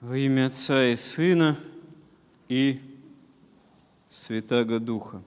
Во 0.00 0.16
имя 0.16 0.46
Отца 0.46 0.86
и 0.86 0.96
Сына 0.96 1.58
и 2.48 2.80
Святаго 4.08 4.80
Духа. 4.80 5.22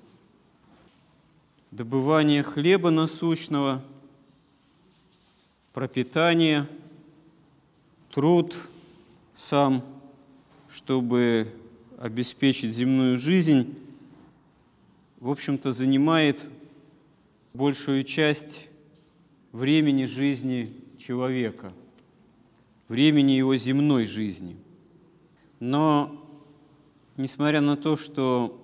Добывание 1.70 2.42
хлеба 2.42 2.90
насущного, 2.90 3.84
пропитание, 5.74 6.68
труд 8.10 8.58
сам, 9.36 9.86
чтобы 10.72 11.48
обеспечить 12.00 12.74
земную 12.74 13.20
жизнь, 13.20 13.78
в 15.20 15.30
общем-то, 15.30 15.70
занимает 15.70 16.50
большую 17.54 18.04
часть 18.04 18.70
времени 19.52 20.06
жизни 20.06 20.74
человека, 20.98 21.72
времени 22.88 23.34
его 23.34 23.56
земной 23.56 24.06
жизни. 24.06 24.58
Но, 25.66 26.22
несмотря 27.16 27.62
на 27.62 27.78
то, 27.78 27.96
что 27.96 28.62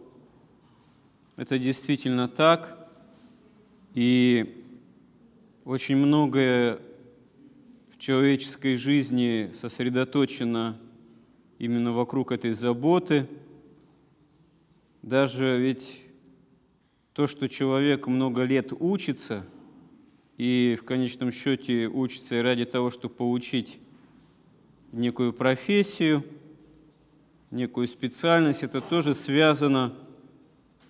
это 1.38 1.58
действительно 1.58 2.28
так, 2.28 2.90
и 3.94 4.66
очень 5.64 5.96
многое 5.96 6.78
в 7.94 8.00
человеческой 8.00 8.76
жизни 8.76 9.50
сосредоточено 9.54 10.78
именно 11.58 11.94
вокруг 11.94 12.34
этой 12.34 12.52
заботы, 12.52 13.30
даже 15.02 15.58
ведь 15.58 16.02
то, 17.14 17.28
что 17.28 17.48
человек 17.48 18.08
много 18.08 18.44
лет 18.44 18.74
учится, 18.78 19.46
и 20.38 20.78
в 20.78 20.84
конечном 20.84 21.32
счете 21.32 21.88
учится 21.88 22.44
ради 22.44 22.66
того, 22.66 22.90
чтобы 22.90 23.14
получить 23.14 23.80
некую 24.92 25.32
профессию– 25.32 26.26
некую 27.52 27.88
специальность, 27.88 28.64
это 28.64 28.82
тоже 28.82 29.14
связано 29.14 29.94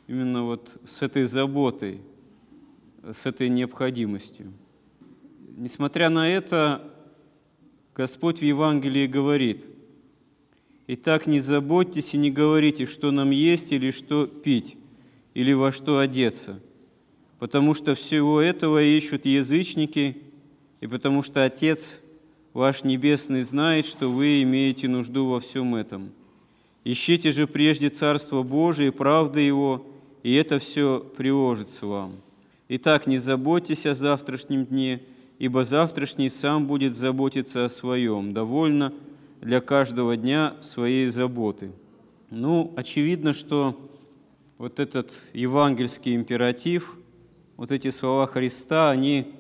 именно 0.08 0.44
вот 0.44 0.78
с 0.86 1.02
этой 1.02 1.24
заботой, 1.24 2.02
с 3.04 3.26
этой 3.26 3.50
необходимостью. 3.50 4.54
Несмотря 5.56 6.10
на 6.10 6.30
это, 6.30 6.84
Господь 7.96 8.40
в 8.40 8.44
Евангелии 8.44 9.08
говорит, 9.08 9.66
«Итак, 10.88 11.28
не 11.28 11.40
заботьтесь 11.40 12.14
и 12.14 12.18
не 12.18 12.32
говорите, 12.32 12.86
что 12.86 13.12
нам 13.12 13.32
есть 13.32 13.72
или 13.72 13.92
что 13.92 14.26
пить, 14.26 14.78
или 15.34 15.54
во 15.54 15.72
что 15.72 16.00
одеться, 16.00 16.60
потому 17.38 17.74
что 17.74 17.96
всего 17.96 18.42
этого 18.42 18.82
ищут 18.82 19.26
язычники, 19.26 20.18
и 20.82 20.88
потому 20.88 21.22
что 21.22 21.44
Отец 21.44 22.02
ваш 22.54 22.84
Небесный 22.84 23.42
знает, 23.42 23.86
что 23.86 24.10
вы 24.10 24.42
имеете 24.42 24.88
нужду 24.88 25.28
во 25.28 25.40
всем 25.40 25.76
этом». 25.76 26.12
Ищите 26.84 27.32
же 27.32 27.46
прежде 27.46 27.90
Царство 27.90 28.42
Божие 28.44 28.90
и 28.90 28.92
правды 28.92 29.42
Его, 29.42 29.86
и 30.24 30.34
это 30.34 30.60
все 30.60 31.00
приложится 31.00 31.86
вам. 31.86 32.14
Итак, 32.70 33.08
не 33.08 33.18
заботьтесь 33.18 33.86
о 33.86 33.94
завтрашнем 33.94 34.66
дне, 34.66 35.02
ибо 35.40 35.64
завтрашний 35.64 36.30
сам 36.30 36.68
будет 36.68 36.96
заботиться 36.96 37.66
о 37.66 37.70
своем. 37.70 38.34
Довольно 38.34 38.94
для 39.42 39.60
каждого 39.60 40.16
дня 40.16 40.56
своей 40.62 41.08
заботы. 41.08 41.72
Ну, 42.30 42.74
очевидно, 42.76 43.34
что 43.34 43.78
вот 44.58 44.80
этот 44.80 45.12
евангельский 45.34 46.16
императив, 46.16 46.98
вот 47.58 47.72
эти 47.72 47.90
слова 47.90 48.26
Христа, 48.28 48.92
они 48.92 49.34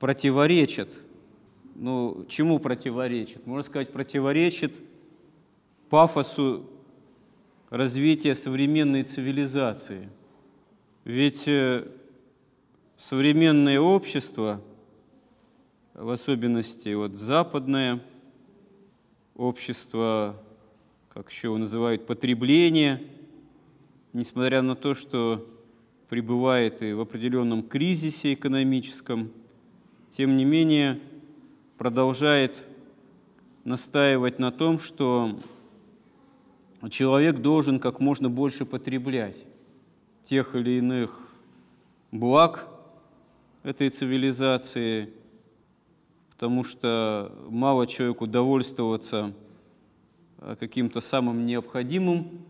противоречат. 0.00 0.90
Ну, 1.74 2.24
чему 2.28 2.58
противоречат? 2.58 3.46
Можно 3.46 3.62
сказать, 3.62 3.92
противоречат– 3.92 4.74
пафосу 5.92 6.70
развития 7.68 8.34
современной 8.34 9.02
цивилизации. 9.02 10.08
Ведь 11.04 11.46
э, 11.46 11.86
современное 12.96 13.78
общество, 13.78 14.62
в 15.92 16.08
особенности 16.08 16.94
вот 16.94 17.16
западное 17.16 18.02
общество, 19.36 20.40
как 21.12 21.30
еще 21.30 21.48
его 21.48 21.58
называют, 21.58 22.06
потребление, 22.06 23.02
несмотря 24.14 24.62
на 24.62 24.74
то, 24.74 24.94
что 24.94 25.46
пребывает 26.08 26.80
и 26.80 26.94
в 26.94 27.02
определенном 27.02 27.62
кризисе 27.62 28.32
экономическом, 28.32 29.30
тем 30.08 30.38
не 30.38 30.46
менее 30.46 31.00
продолжает 31.76 32.66
настаивать 33.64 34.38
на 34.38 34.50
том, 34.50 34.78
что 34.78 35.38
человек 36.90 37.38
должен 37.38 37.78
как 37.78 38.00
можно 38.00 38.28
больше 38.28 38.64
потреблять 38.64 39.36
тех 40.24 40.54
или 40.54 40.78
иных 40.78 41.32
благ 42.10 42.68
этой 43.62 43.88
цивилизации, 43.88 45.10
потому 46.30 46.64
что 46.64 47.32
мало 47.48 47.86
человеку 47.86 48.26
довольствоваться 48.26 49.32
а, 50.38 50.56
каким-то 50.56 51.00
самым 51.00 51.46
необходимым 51.46 52.42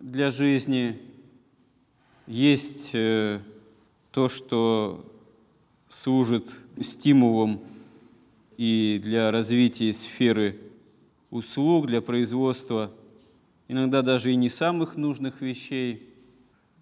для 0.00 0.30
жизни. 0.30 0.98
Есть 2.26 2.94
э, 2.94 3.40
то, 4.12 4.28
что 4.28 5.04
служит 5.88 6.46
стимулом 6.80 7.60
и 8.56 9.00
для 9.02 9.30
развития 9.30 9.92
сферы 9.92 10.58
услуг, 11.30 11.86
для 11.86 12.00
производства 12.00 12.92
иногда 13.70 14.02
даже 14.02 14.32
и 14.32 14.36
не 14.36 14.48
самых 14.48 14.96
нужных 14.96 15.40
вещей, 15.40 16.02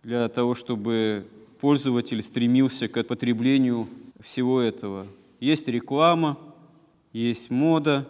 для 0.02 0.26
того, 0.30 0.54
чтобы 0.54 1.26
пользователь 1.60 2.22
стремился 2.22 2.88
к 2.88 3.02
потреблению 3.04 3.88
всего 4.20 4.62
этого. 4.62 5.06
Есть 5.38 5.68
реклама, 5.68 6.38
есть 7.12 7.50
мода, 7.50 8.08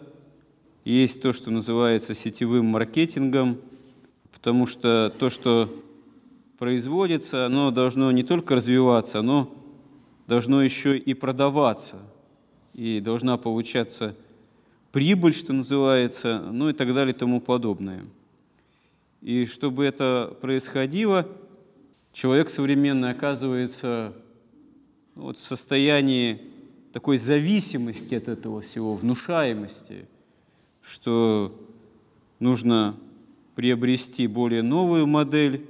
есть 0.85 1.21
то, 1.21 1.33
что 1.33 1.51
называется 1.51 2.13
сетевым 2.13 2.67
маркетингом, 2.67 3.57
потому 4.31 4.65
что 4.65 5.13
то, 5.19 5.29
что 5.29 5.69
производится, 6.57 7.45
оно 7.45 7.71
должно 7.71 8.11
не 8.13 8.23
только 8.23 8.55
развиваться, 8.55 9.19
оно 9.19 9.53
должно 10.25 10.63
еще 10.63 10.97
и 10.97 11.13
продаваться, 11.13 11.97
и 12.73 13.01
должна 13.01 13.35
получаться 13.35 14.15
прибыль, 14.93 15.33
что 15.33 15.51
называется, 15.51 16.41
ну 16.49 16.69
и 16.69 16.73
так 16.73 16.93
далее 16.93 17.13
и 17.13 17.17
тому 17.17 17.41
подобное– 17.41 18.05
и 19.21 19.45
чтобы 19.45 19.85
это 19.85 20.35
происходило, 20.41 21.27
человек 22.13 22.49
современный 22.49 23.11
оказывается 23.11 24.13
ну, 25.15 25.23
вот 25.23 25.37
в 25.37 25.41
состоянии 25.41 26.41
такой 26.93 27.17
зависимости 27.17 28.15
от 28.15 28.27
этого 28.27 28.61
всего, 28.61 28.95
внушаемости, 28.95 30.07
что 30.81 31.53
нужно 32.39 32.95
приобрести 33.55 34.27
более 34.27 34.63
новую 34.63 35.05
модель, 35.05 35.65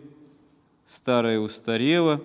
старая 0.85 1.39
устарела, 1.39 2.23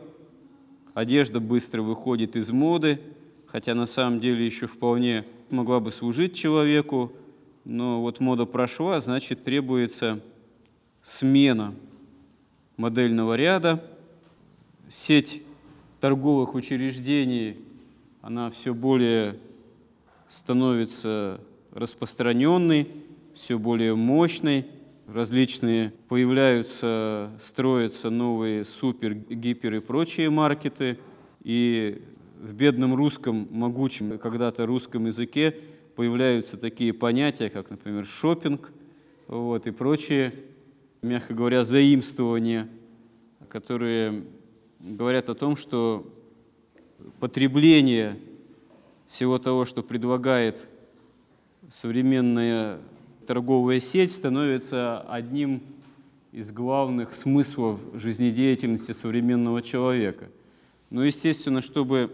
одежда 0.93 1.41
быстро 1.41 1.83
выходит 1.83 2.37
из 2.37 2.51
моды, 2.51 3.01
хотя 3.47 3.75
на 3.75 3.87
самом 3.87 4.21
деле 4.21 4.45
еще 4.45 4.67
вполне 4.67 5.25
могла 5.51 5.81
бы 5.81 5.91
служить 5.91 6.35
человеку, 6.35 7.13
но 7.65 8.03
вот 8.03 8.21
мода 8.21 8.45
прошла, 8.45 9.01
значит 9.01 9.43
требуется 9.43 10.21
смена 11.05 11.75
модельного 12.79 13.37
ряда, 13.37 13.85
сеть 14.89 15.43
торговых 16.01 16.55
учреждений, 16.55 17.59
она 18.23 18.49
все 18.49 18.73
более 18.73 19.39
становится 20.27 21.43
распространенной, 21.73 22.89
все 23.35 23.59
более 23.59 23.95
мощной, 23.95 24.67
различные 25.07 25.93
появляются, 26.09 27.31
строятся 27.39 28.09
новые 28.09 28.65
супер, 28.65 29.13
гипер 29.13 29.75
и 29.75 29.81
прочие 29.81 30.31
маркеты, 30.31 30.99
и 31.43 32.03
в 32.41 32.55
бедном 32.55 32.95
русском, 32.95 33.47
могучем 33.51 34.19
когда-то 34.19 34.65
русском 34.65 35.05
языке 35.05 35.55
появляются 35.97 36.57
такие 36.57 36.95
понятия, 36.95 37.51
как, 37.51 37.69
например, 37.69 38.07
шопинг 38.07 38.73
вот, 39.27 39.67
и 39.67 39.71
прочие 39.71 40.33
мягко 41.05 41.35
говоря, 41.35 41.63
заимствования, 41.63 42.69
которые 43.49 44.25
говорят 44.81 45.29
о 45.29 45.35
том, 45.35 45.57
что 45.57 46.11
потребление 47.21 48.19
всего 49.07 49.39
того, 49.39 49.65
что 49.65 49.83
предлагает 49.83 50.69
современная 51.69 52.81
торговая 53.27 53.81
сеть, 53.81 54.13
становится 54.13 55.01
одним 55.03 55.63
из 56.33 56.51
главных 56.51 57.15
смыслов 57.15 57.81
жизнедеятельности 57.95 58.93
современного 58.93 59.63
человека. 59.63 60.29
Но, 60.91 61.05
естественно, 61.05 61.61
чтобы 61.61 62.11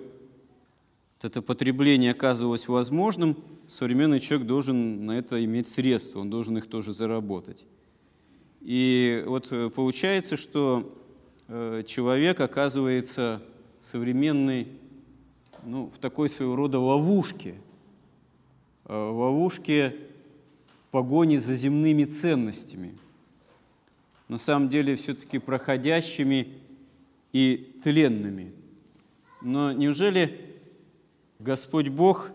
это 1.23 1.43
потребление 1.43 2.11
оказывалось 2.11 2.69
возможным, 2.69 3.37
современный 3.67 4.21
человек 4.21 4.47
должен 4.47 5.07
на 5.07 5.13
это 5.13 5.43
иметь 5.45 5.69
средства, 5.69 6.21
он 6.21 6.31
должен 6.31 6.59
их 6.59 6.67
тоже 6.67 6.93
заработать. 6.93 7.65
И 8.61 9.23
вот 9.27 9.49
э, 9.53 9.71
получается, 9.71 10.37
что 10.37 10.95
э, 11.49 11.83
человек 11.87 12.41
оказывается 12.41 13.43
современный 13.81 14.69
ну, 15.65 15.87
в 15.87 15.99
такой 15.99 16.29
своего 16.29 16.57
рода 16.57 16.79
ловушке, 16.79 17.55
э, 18.85 18.95
ловушке 18.95 19.97
погони 20.91 21.37
за 21.37 21.55
земными 21.55 22.05
ценностями, 22.05 22.99
на 24.29 24.37
самом 24.37 24.69
деле 24.69 24.95
все-таки 24.97 25.39
проходящими 25.39 26.49
и 27.33 27.73
тленными. 27.83 28.53
Но 29.41 29.73
неужели 29.73 30.39
Господь 31.39 31.89
Бог 31.89 32.31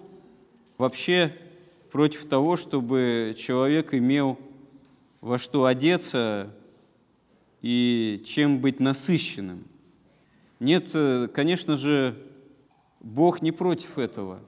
вообще 0.80 1.36
против 1.92 2.26
того, 2.26 2.58
чтобы 2.58 3.36
человек 3.38 3.94
имел 3.94 4.40
во 5.26 5.40
что 5.40 5.66
одеться 5.66 6.52
и 7.64 8.22
чем 8.24 8.60
быть 8.60 8.80
насыщенным. 8.80 9.64
Нет, 10.60 10.92
э, 10.94 11.28
конечно 11.34 11.76
же, 11.76 12.16
Бог 13.00 13.42
не 13.42 13.52
против 13.52 13.98
этого, 13.98 14.40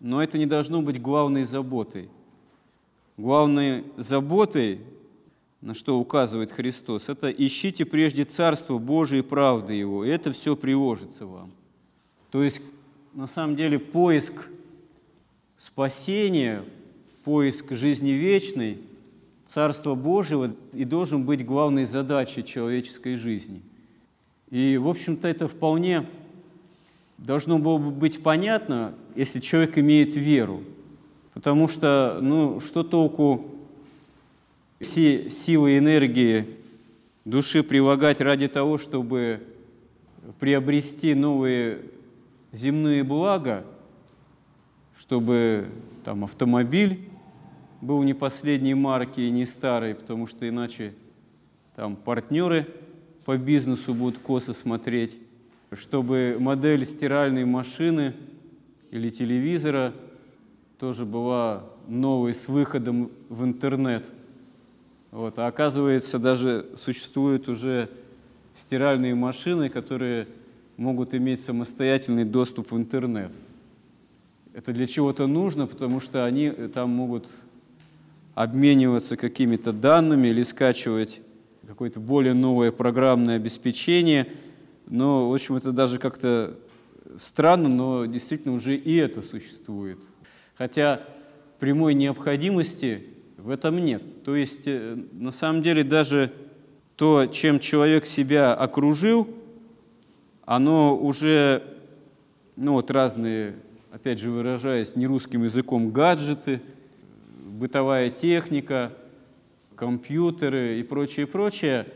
но 0.00 0.22
это 0.22 0.36
не 0.36 0.44
должно 0.44 0.82
быть 0.82 1.00
главной 1.00 1.44
заботой. 1.44 2.10
Главной 3.16 3.84
заботой, 3.96 4.82
на 5.62 5.72
что 5.72 5.98
указывает 5.98 6.52
Христос, 6.52 7.08
это 7.08 7.30
ищите 7.30 7.86
прежде 7.86 8.24
Царство 8.24 8.76
Божие 8.76 9.20
и 9.20 9.26
правды 9.26 9.72
Его, 9.72 10.04
и 10.04 10.10
это 10.10 10.32
все 10.32 10.54
приложится 10.54 11.24
вам. 11.24 11.50
То 12.30 12.42
есть, 12.42 12.60
на 13.14 13.26
самом 13.26 13.56
деле, 13.56 13.78
поиск 13.78 14.50
спасения, 15.56 16.62
поиск 17.24 17.72
жизни 17.72 18.10
вечной– 18.10 18.76
Царства 19.44 19.94
Божьего 19.94 20.52
и 20.72 20.84
должен 20.84 21.24
быть 21.24 21.44
главной 21.44 21.84
задачей 21.84 22.44
человеческой 22.44 23.16
жизни. 23.16 23.62
И, 24.50 24.76
в 24.78 24.88
общем-то, 24.88 25.28
это 25.28 25.48
вполне 25.48 26.06
должно 27.18 27.58
было 27.58 27.78
бы 27.78 27.90
быть 27.90 28.22
понятно, 28.22 28.94
если 29.14 29.40
человек 29.40 29.78
имеет 29.78 30.14
веру. 30.14 30.62
Потому 31.32 31.68
что, 31.68 32.18
ну, 32.20 32.60
что 32.60 32.82
толку 32.82 33.50
все 34.80 35.30
силы 35.30 35.72
и 35.72 35.78
энергии 35.78 36.46
души 37.24 37.62
прилагать 37.62 38.20
ради 38.20 38.48
того, 38.48 38.78
чтобы 38.78 39.42
приобрести 40.38 41.14
новые 41.14 41.82
земные 42.52 43.02
блага, 43.02 43.64
чтобы 44.96 45.66
там 46.04 46.24
автомобиль 46.24 47.08
был 47.84 48.02
не 48.02 48.14
последней 48.14 48.74
марки 48.74 49.20
и 49.20 49.30
не 49.30 49.44
старый, 49.44 49.94
потому 49.94 50.26
что 50.26 50.48
иначе 50.48 50.94
там 51.76 51.96
партнеры 51.96 52.66
по 53.24 53.36
бизнесу 53.36 53.92
будут 53.92 54.18
косо 54.18 54.54
смотреть, 54.54 55.18
чтобы 55.72 56.36
модель 56.40 56.86
стиральной 56.86 57.44
машины 57.44 58.14
или 58.90 59.10
телевизора 59.10 59.92
тоже 60.78 61.04
была 61.04 61.64
новой 61.86 62.32
с 62.32 62.48
выходом 62.48 63.10
в 63.28 63.44
интернет. 63.44 64.10
Вот. 65.10 65.38
А 65.38 65.46
оказывается, 65.46 66.18
даже 66.18 66.66
существуют 66.76 67.48
уже 67.48 67.90
стиральные 68.54 69.14
машины, 69.14 69.68
которые 69.68 70.26
могут 70.76 71.14
иметь 71.14 71.40
самостоятельный 71.40 72.24
доступ 72.24 72.72
в 72.72 72.76
интернет. 72.76 73.32
Это 74.54 74.72
для 74.72 74.86
чего-то 74.86 75.26
нужно, 75.26 75.66
потому 75.66 76.00
что 76.00 76.24
они 76.24 76.50
там 76.50 76.90
могут 76.90 77.28
обмениваться 78.34 79.16
какими-то 79.16 79.72
данными 79.72 80.28
или 80.28 80.42
скачивать 80.42 81.20
какое-то 81.66 82.00
более 82.00 82.34
новое 82.34 82.72
программное 82.72 83.36
обеспечение. 83.36 84.30
Но, 84.86 85.30
в 85.30 85.34
общем, 85.34 85.54
это 85.56 85.72
даже 85.72 85.98
как-то 85.98 86.58
странно, 87.16 87.68
но 87.68 88.06
действительно 88.06 88.54
уже 88.54 88.76
и 88.76 88.96
это 88.96 89.22
существует. 89.22 89.98
Хотя 90.56 91.02
прямой 91.58 91.94
необходимости 91.94 93.06
в 93.38 93.50
этом 93.50 93.82
нет. 93.84 94.24
То 94.24 94.36
есть, 94.36 94.62
э, 94.66 94.96
на 95.12 95.30
самом 95.30 95.62
деле, 95.62 95.84
даже 95.84 96.32
то, 96.96 97.26
чем 97.26 97.60
человек 97.60 98.04
себя 98.04 98.54
окружил, 98.54 99.28
оно 100.44 100.96
уже, 100.96 101.62
ну 102.56 102.74
вот 102.74 102.90
разные, 102.90 103.54
опять 103.90 104.18
же 104.18 104.30
выражаясь 104.30 104.96
нерусским 104.96 105.44
языком, 105.44 105.92
гаджеты– 105.92 106.60
бытовая 107.54 108.10
техника, 108.10 108.92
компьютеры 109.76 110.80
и 110.80 110.82
прочее, 110.82 111.26
прочее, 111.26 111.86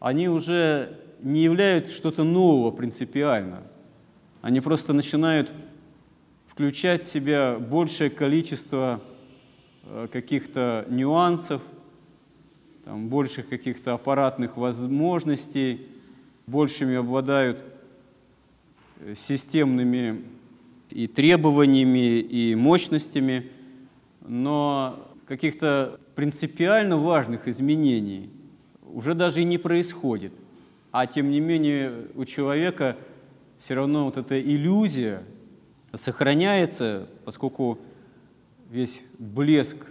они 0.00 0.28
уже 0.28 0.98
не 1.20 1.44
являются 1.44 1.94
что-то 1.94 2.24
нового 2.24 2.72
принципиально. 2.72 3.62
Они 4.40 4.60
просто 4.60 4.92
начинают 4.92 5.54
включать 6.48 7.02
в 7.02 7.08
себя 7.08 7.58
большее 7.58 8.10
количество 8.10 9.00
э, 9.84 10.08
каких-то 10.10 10.84
нюансов, 10.90 11.62
там, 12.84 13.08
больших 13.08 13.48
каких-то 13.48 13.94
аппаратных 13.94 14.56
возможностей, 14.56 15.86
большими 16.48 16.96
обладают 16.96 17.64
э, 18.98 19.14
системными 19.14 20.24
и 20.90 21.06
требованиями, 21.06 22.18
и 22.18 22.56
мощностями– 22.56 23.48
но 24.26 25.08
каких-то 25.26 25.98
принципиально 26.14 26.96
важных 26.96 27.48
изменений 27.48 28.30
уже 28.82 29.14
даже 29.14 29.42
и 29.42 29.44
не 29.44 29.58
происходит. 29.58 30.32
А 30.90 31.06
тем 31.06 31.30
не 31.30 31.40
менее 31.40 32.08
у 32.14 32.24
человека 32.24 32.96
все 33.58 33.74
равно 33.74 34.04
вот 34.04 34.18
эта 34.18 34.40
иллюзия 34.40 35.22
сохраняется, 35.94 37.08
поскольку 37.24 37.78
весь 38.70 39.04
блеск, 39.18 39.86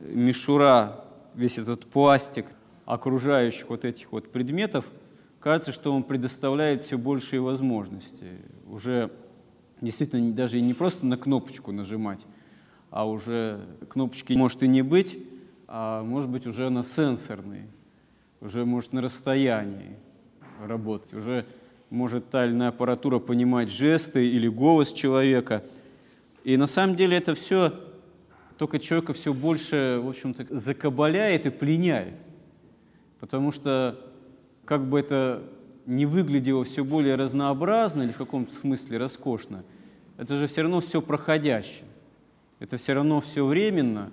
мишура, 0.00 1.04
весь 1.34 1.58
этот 1.58 1.86
пластик 1.86 2.46
окружающих 2.84 3.70
вот 3.70 3.84
этих 3.84 4.12
вот 4.12 4.30
предметов, 4.30 4.90
кажется, 5.40 5.72
что 5.72 5.92
он 5.92 6.02
предоставляет 6.02 6.82
все 6.82 6.98
большие 6.98 7.40
возможности. 7.40 8.24
Уже 8.68 9.10
действительно 9.80 10.32
даже 10.32 10.60
не 10.60 10.74
просто 10.74 11.06
на 11.06 11.16
кнопочку 11.16 11.72
нажимать, 11.72 12.26
а 12.94 13.06
уже 13.06 13.58
кнопочки 13.88 14.34
может 14.34 14.62
и 14.62 14.68
не 14.68 14.82
быть, 14.82 15.18
а 15.66 16.04
может 16.04 16.30
быть 16.30 16.46
уже 16.46 16.68
она 16.68 16.84
сенсорной, 16.84 17.62
уже 18.40 18.64
может 18.64 18.92
на 18.92 19.02
расстоянии 19.02 19.96
работать, 20.64 21.12
уже 21.12 21.44
может 21.90 22.30
тальная 22.30 22.68
аппаратура 22.68 23.18
понимать 23.18 23.68
жесты 23.68 24.28
или 24.28 24.46
голос 24.46 24.92
человека. 24.92 25.64
И 26.44 26.56
на 26.56 26.68
самом 26.68 26.94
деле 26.94 27.16
это 27.16 27.34
все 27.34 27.72
только 28.58 28.78
человека 28.78 29.12
все 29.12 29.34
больше, 29.34 29.98
в 30.00 30.08
общем-то, 30.10 30.56
закабаляет 30.56 31.46
и 31.46 31.50
пленяет. 31.50 32.18
Потому 33.18 33.50
что, 33.50 33.98
как 34.64 34.86
бы 34.86 35.00
это 35.00 35.42
не 35.86 36.06
выглядело 36.06 36.62
все 36.62 36.84
более 36.84 37.16
разнообразно 37.16 38.04
или 38.04 38.12
в 38.12 38.18
каком-то 38.18 38.54
смысле 38.54 38.98
роскошно, 38.98 39.64
это 40.16 40.36
же 40.36 40.46
все 40.46 40.62
равно 40.62 40.78
все 40.78 41.02
проходящее 41.02 41.88
это 42.64 42.78
все 42.78 42.94
равно 42.94 43.20
все 43.20 43.44
временно, 43.44 44.10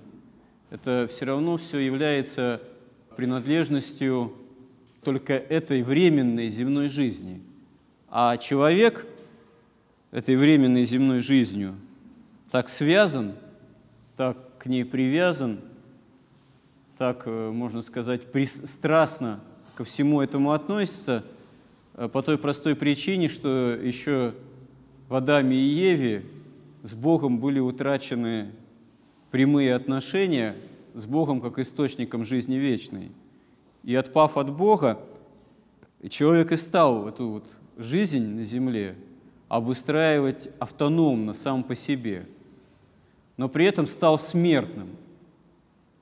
это 0.72 1.08
все 1.10 1.24
равно 1.24 1.56
все 1.56 1.78
является 1.80 2.62
принадлежностью 3.16 4.34
только 5.06 5.36
этой 5.36 5.84
временной 5.84 6.50
земной 6.50 6.90
жизни. 6.90 7.42
А 8.10 8.36
человек 8.36 9.08
этой 10.12 10.36
временной 10.36 10.84
земной 10.84 11.22
жизнью 11.22 11.76
так 12.50 12.68
связан, 12.68 13.36
так 14.18 14.58
к 14.58 14.66
ней 14.66 14.84
привязан, 14.84 15.62
так, 16.98 17.24
э, 17.28 17.52
можно 17.52 17.82
сказать, 17.82 18.24
страстно 18.48 19.40
ко 19.76 19.86
всему 19.86 20.20
этому 20.20 20.52
относится, 20.52 21.24
э, 21.94 22.10
по 22.10 22.22
той 22.22 22.38
простой 22.38 22.76
причине, 22.76 23.30
что 23.30 23.78
еще 23.82 24.34
в 25.08 25.16
Адаме 25.16 25.56
и 25.56 25.70
Еве 25.70 26.26
с 26.84 26.96
Богом 26.96 27.40
были 27.40 27.60
утрачены 27.60 28.52
прямые 29.30 29.76
отношения 29.76 30.56
с 30.94 31.06
Богом 31.06 31.42
как 31.42 31.60
источником 31.60 32.24
жизни 32.24 32.56
вечной. 32.56 33.12
И 33.84 33.96
отпав 33.96 34.38
от 34.38 34.52
Бога, 34.52 35.00
человек 36.10 36.52
и 36.52 36.58
стал 36.58 37.08
эту 37.08 37.30
вот 37.30 37.48
жизнь 37.78 38.26
на 38.36 38.44
земле 38.44 38.96
обустраивать 39.48 40.50
автономно, 40.60 41.34
сам 41.34 41.64
по 41.64 41.76
себе, 41.76 42.26
но 43.38 43.50
при 43.50 43.66
этом 43.66 43.86
стал 43.86 44.20
смертным. 44.20 44.90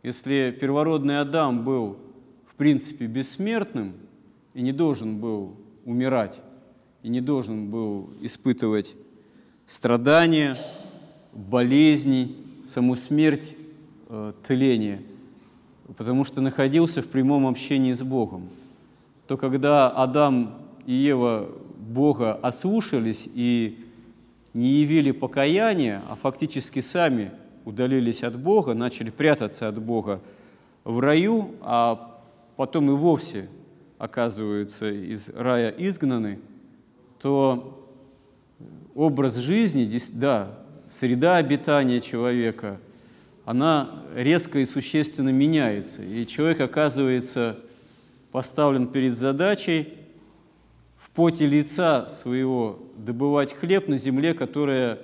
Если 0.03 0.55
первородный 0.59 1.19
Адам 1.19 1.63
был, 1.63 1.97
в 2.45 2.55
принципе, 2.55 3.05
бессмертным 3.05 3.93
и 4.53 4.61
не 4.61 4.71
должен 4.71 5.19
был 5.19 5.55
умирать, 5.85 6.41
и 7.03 7.09
не 7.09 7.21
должен 7.21 7.69
был 7.69 8.13
испытывать 8.21 8.95
страдания, 9.69 10.57
болезней, 11.31 12.35
саму 12.65 12.95
смерть, 12.95 13.55
э, 14.09 14.33
тление, 14.43 14.99
потому 15.95 16.23
что 16.23 16.41
находился 16.41 17.03
в 17.03 17.07
прямом 17.07 17.45
общении 17.45 17.93
с 17.93 18.01
Богом. 18.01 18.49
То 19.27 19.37
когда 19.37 19.87
Адам 19.89 20.55
и 20.87 20.93
Ева 20.93 21.49
Бога 21.77 22.33
ослушались 22.33 23.29
и 23.31 23.77
не 24.55 24.69
явили 24.69 25.11
покаяния, 25.11 26.01
а 26.09 26.15
фактически 26.15 26.79
сами 26.79 27.31
удалились 27.63 28.23
от 28.23 28.39
Бога, 28.39 28.73
начали 28.73 29.11
прятаться 29.11 29.67
от 29.67 29.79
Бога 29.79 30.19
в 30.83 30.99
раю, 30.99 31.51
а 31.61 32.19
потом 32.55 32.89
и 32.89 32.93
вовсе 32.93 33.47
оказываются 33.99 34.89
из 34.89 35.29
рая 35.29 35.69
изгнаны, 35.69 36.39
то 37.21 37.79
образ 38.99 39.37
жизни, 39.37 39.89
да, 40.11 40.59
среда 40.89 41.37
обитания 41.37 42.01
человека, 42.01 42.81
она 43.45 44.03
резко 44.13 44.59
и 44.59 44.65
существенно 44.65 45.29
меняется. 45.29 46.03
И 46.03 46.27
человек 46.27 46.59
оказывается 46.59 47.57
поставлен 48.33 48.87
перед 48.87 49.15
задачей 49.15 49.93
в 50.97 51.11
поте 51.11 51.47
лица 51.47 52.09
своего 52.09 52.77
добывать 52.97 53.53
хлеб 53.53 53.87
на 53.87 53.95
земле, 53.95 54.33
которая 54.33 54.99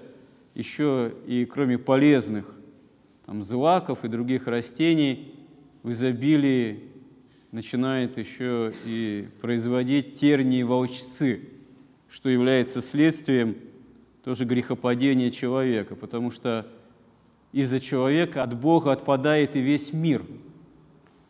еще 0.56 1.14
и 1.26 1.46
кроме 1.46 1.78
полезных 1.78 2.54
там, 3.26 3.44
злаков 3.44 4.04
и 4.04 4.10
других 4.10 4.48
растений 4.48 5.34
в 5.84 5.92
изобилии 5.92 6.84
начинает 7.54 8.18
еще 8.18 8.74
и 8.86 9.30
производить 9.40 10.16
тернии 10.16 10.64
волчцы, 10.64 11.48
что 12.10 12.30
является 12.30 12.82
следствием 12.82 13.56
тоже 14.26 14.46
грехопадения 14.46 15.30
человека, 15.30 15.96
потому 15.96 16.32
что 16.32 16.66
из-за 17.52 17.80
человека 17.80 18.42
от 18.42 18.60
Бога 18.60 18.92
отпадает 18.92 19.56
и 19.56 19.60
весь 19.60 19.94
мир, 19.94 20.26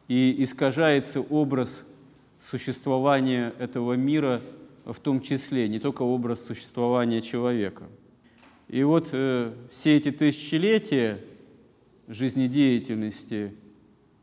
и 0.07 0.33
искажается 0.39 1.19
образ 1.19 1.85
существования 2.41 3.53
этого 3.59 3.93
мира 3.95 4.39
в 4.85 4.97
том 5.01 5.19
числе, 5.19 5.67
не 5.67 5.79
только 5.79 6.03
образ 6.03 6.45
существования 6.45 7.21
человека. 7.21 7.83
И 8.69 8.81
вот 8.83 9.09
э, 9.11 9.51
все 9.71 9.97
эти 9.97 10.11
тысячелетия 10.11 11.19
жизнедеятельности 12.07 13.55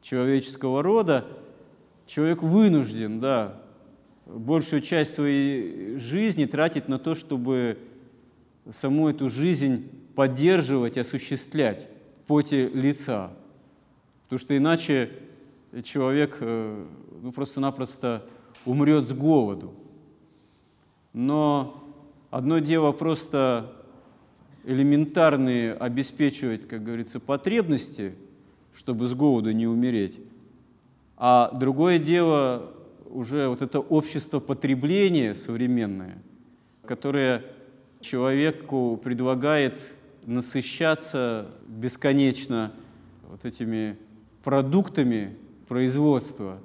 человеческого 0.00 0.82
рода 0.82 1.26
человек 2.06 2.42
вынужден, 2.42 3.20
да, 3.20 3.60
большую 4.24 4.80
часть 4.80 5.12
своей 5.12 5.98
жизни 5.98 6.46
тратить 6.46 6.88
на 6.88 6.98
то, 6.98 7.14
чтобы 7.14 7.76
саму 8.70 9.08
эту 9.08 9.28
жизнь 9.28 9.88
поддерживать, 10.14 10.98
осуществлять 10.98 11.88
в 12.22 12.26
поте 12.26 12.68
лица. 12.68 13.30
Потому 14.24 14.38
что 14.38 14.56
иначе 14.56 15.10
человек 15.82 16.38
э, 16.40 16.84
ну, 17.22 17.32
просто-напросто 17.32 18.24
умрет 18.64 19.06
с 19.06 19.12
голоду. 19.12 19.74
Но 21.12 21.82
одно 22.30 22.58
дело 22.58 22.92
просто 22.92 23.72
элементарные 24.64 25.74
обеспечивать, 25.74 26.68
как 26.68 26.84
говорится, 26.84 27.20
потребности, 27.20 28.14
чтобы 28.74 29.06
с 29.06 29.14
голоду 29.14 29.52
не 29.52 29.66
умереть, 29.66 30.18
а 31.16 31.50
другое 31.52 31.98
дело 31.98 32.72
уже 33.10 33.48
вот 33.48 33.60
это 33.60 33.80
общество 33.80 34.40
потребления 34.40 35.34
современное, 35.34 36.22
которое 36.86 37.44
человеку 38.02 39.00
предлагает 39.02 39.78
насыщаться 40.26 41.48
бесконечно 41.66 42.72
вот 43.28 43.44
этими 43.44 43.96
продуктами 44.44 45.36
производства, 45.68 46.58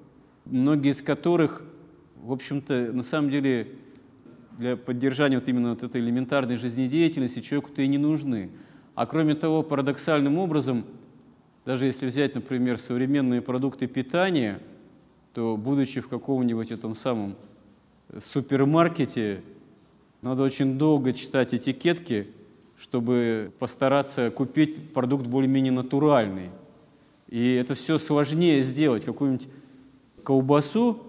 многие 0.46 0.92
из 0.92 1.02
которых, 1.02 1.64
в 2.22 2.32
общем-то, 2.32 2.92
на 2.92 3.04
самом 3.04 3.30
деле 3.30 3.68
для 4.58 4.76
поддержания 4.76 5.38
вот 5.38 5.48
именно 5.48 5.70
вот 5.70 5.84
этой 5.84 6.02
элементарной 6.02 6.58
жизнедеятельности 6.58 7.40
человеку-то 7.40 7.82
и 7.82 7.88
не 7.88 7.98
нужны. 7.98 8.50
А 8.96 9.06
кроме 9.06 9.36
того, 9.36 9.62
парадоксальным 9.62 10.40
образом, 10.40 10.84
даже 11.66 11.86
если 11.86 12.08
взять, 12.08 12.34
например, 12.34 12.80
современные 12.80 13.42
продукты 13.42 13.88
питания, 13.88 14.60
то, 15.34 15.56
будучи 15.56 16.02
в 16.02 16.10
каком-нибудь 16.10 16.72
этом 16.72 16.96
самом 16.96 17.36
супермаркете, 18.18 19.42
надо 20.22 20.44
очень 20.44 20.78
долго 20.78 21.14
читать 21.14 21.54
этикетки, 21.54 22.28
чтобы 22.78 23.52
постараться 23.60 24.32
купить 24.32 24.94
продукт 24.94 25.26
более-менее 25.26 25.72
натуральный. 25.72 26.50
И 27.28 27.54
это 27.54 27.76
все 27.76 27.98
сложнее 27.98 28.64
сделать. 28.64 29.04
Какую-нибудь 29.04 29.48
колбасу 30.24 31.04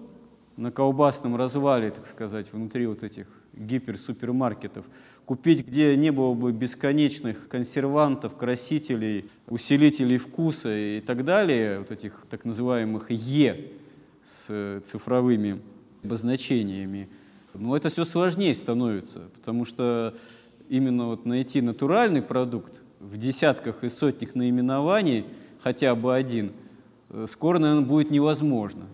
на 0.57 0.71
колбасном 0.71 1.35
развале, 1.35 1.91
так 1.91 2.05
сказать, 2.05 2.51
внутри 2.51 2.87
вот 2.87 3.03
этих 3.03 3.27
гиперсупермаркетов, 3.53 4.85
купить, 5.25 5.65
где 5.67 5.95
не 5.95 6.11
было 6.11 6.33
бы 6.33 6.51
бесконечных 6.51 7.47
консервантов, 7.47 8.35
красителей, 8.35 9.29
усилителей 9.47 10.17
вкуса 10.17 10.75
и 10.75 11.01
так 11.01 11.23
далее, 11.23 11.79
вот 11.79 11.91
этих 11.91 12.25
так 12.29 12.45
называемых 12.45 13.11
«Е» 13.11 13.71
с 14.23 14.81
цифровыми 14.83 15.61
обозначениями, 16.03 17.09
но 17.53 17.75
это 17.75 17.89
все 17.89 18.05
сложнее 18.05 18.53
становится, 18.53 19.29
потому 19.35 19.65
что 19.65 20.15
именно 20.69 21.07
вот 21.07 21.25
найти 21.25 21.61
натуральный 21.61 22.21
продукт 22.21 22.81
в 22.99 23.17
десятках 23.17 23.83
и 23.83 23.89
сотнях 23.89 24.35
наименований, 24.35 25.25
хотя 25.61 25.95
бы 25.95 26.15
один, 26.15 26.51
э, 27.09 27.25
скоро, 27.27 27.59
наверное, 27.59 27.85
будет 27.85 28.11
невозможно, 28.11 28.85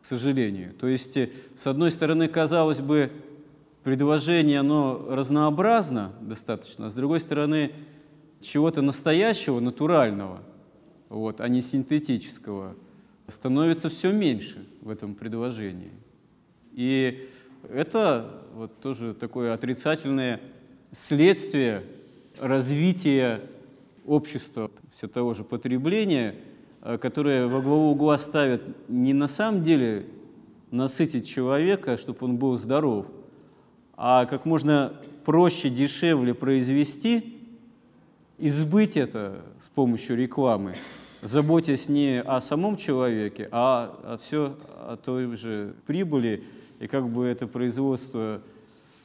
к 0.00 0.04
сожалению. 0.04 0.72
То 0.74 0.86
есть, 0.86 1.16
э, 1.16 1.30
с 1.54 1.66
одной 1.66 1.90
стороны, 1.90 2.28
казалось 2.28 2.80
бы, 2.80 3.10
предложение, 3.84 4.60
оно 4.60 5.06
разнообразно 5.08 6.12
достаточно, 6.20 6.86
а 6.86 6.90
с 6.90 6.94
другой 6.94 7.20
стороны, 7.20 7.72
чего-то 8.40 8.82
настоящего, 8.82 9.60
натурального, 9.60 10.40
вот, 11.08 11.40
а 11.40 11.48
не 11.48 11.60
синтетического, 11.60 12.74
становится 13.28 13.88
все 13.88 14.12
меньше 14.12 14.66
в 14.80 14.90
этом 14.90 15.14
предложении. 15.14 15.92
И 16.72 17.28
это 17.68 18.30
вот 18.54 18.80
тоже 18.80 19.14
такое 19.14 19.54
отрицательное 19.54 20.40
следствие 20.90 21.84
развития 22.38 23.42
общества, 24.06 24.70
все 24.90 25.08
того 25.08 25.34
же 25.34 25.44
потребления, 25.44 26.34
э, 26.82 26.98
которое 26.98 27.46
во 27.46 27.60
главу 27.60 27.90
угла 27.90 28.18
ставит 28.18 28.62
не 28.88 29.12
на 29.12 29.28
самом 29.28 29.62
деле 29.62 30.06
насытить 30.70 31.28
человека, 31.28 31.96
чтобы 31.96 32.18
он 32.22 32.36
был 32.36 32.56
здоров– 32.56 33.06
а 34.04 34.26
как 34.26 34.46
можно 34.46 34.94
проще, 35.24 35.68
дешевле 35.68 36.34
произвести 36.34 37.38
и 38.36 38.48
сбыть 38.48 38.96
это 38.96 39.42
с 39.60 39.68
помощью 39.68 40.16
рекламы, 40.16 40.74
заботясь 41.20 41.88
не 41.88 42.20
о 42.20 42.40
самом 42.40 42.76
человеке, 42.76 43.48
а 43.52 43.96
о 44.02 44.18
все 44.18 44.56
о 44.74 44.96
той 44.96 45.36
же 45.36 45.76
прибыли, 45.86 46.42
и 46.82 46.88
как 46.88 47.08
бы 47.08 47.24
это 47.26 47.46
производство 47.46 48.42